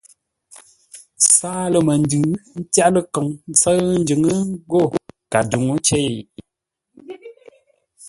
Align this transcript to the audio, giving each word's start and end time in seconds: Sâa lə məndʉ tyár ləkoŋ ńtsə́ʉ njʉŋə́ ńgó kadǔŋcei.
Sâa 1.35 1.61
lə 1.73 1.79
məndʉ 1.87 2.21
tyár 2.73 2.91
ləkoŋ 2.95 3.27
ńtsə́ʉ 3.51 3.79
njʉŋə́ 4.03 4.37
ńgó 4.51 4.81
kadǔŋcei. 5.31 6.13